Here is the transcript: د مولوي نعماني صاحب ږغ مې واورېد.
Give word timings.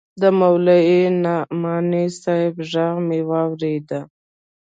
د 0.21 0.23
مولوي 0.39 0.99
نعماني 1.23 2.05
صاحب 2.21 2.55
ږغ 2.71 2.93
مې 3.07 3.19
واورېد. 3.29 3.89